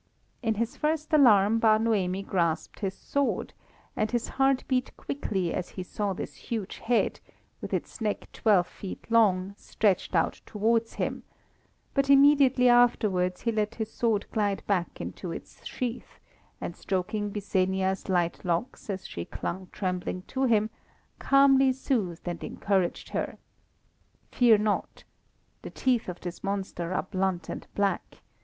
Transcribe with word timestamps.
In 0.41 0.55
his 0.55 0.77
first 0.77 1.13
alarm 1.13 1.59
Bar 1.59 1.77
Noemi 1.77 2.23
grasped 2.23 2.79
his 2.79 2.95
sword, 2.95 3.53
and 3.95 4.09
his 4.09 4.29
heart 4.29 4.63
beat 4.67 4.97
quickly 4.97 5.53
as 5.53 5.69
he 5.77 5.83
saw 5.83 6.13
this 6.13 6.33
huge 6.33 6.79
head, 6.79 7.19
with 7.61 7.71
its 7.71 8.01
neck 8.01 8.27
twelve 8.33 8.65
feet 8.65 9.05
long, 9.11 9.53
stretched 9.59 10.15
out 10.15 10.41
towards 10.43 10.93
him; 10.95 11.21
but 11.93 12.09
immediately 12.09 12.67
afterwards 12.67 13.41
he 13.41 13.51
let 13.51 13.75
his 13.75 13.93
sword 13.93 14.25
glide 14.31 14.63
back 14.65 14.99
into 14.99 15.31
its 15.31 15.63
sheath, 15.67 16.19
and 16.59 16.75
stroking 16.75 17.29
Byssenia's 17.29 18.09
light 18.09 18.43
locks 18.43 18.89
as 18.89 19.05
she 19.07 19.23
clung 19.25 19.67
trembling 19.71 20.23
to 20.23 20.45
him, 20.45 20.71
calmly 21.19 21.71
soothed 21.73 22.27
and 22.27 22.43
encouraged 22.43 23.09
her. 23.09 23.37
"Fear 24.31 24.57
not! 24.57 25.03
The 25.61 25.69
teeth 25.69 26.09
of 26.09 26.21
this 26.21 26.43
monster 26.43 26.91
are 26.91 27.03
blunt 27.03 27.49
and 27.49 27.67
black. 27.75 28.17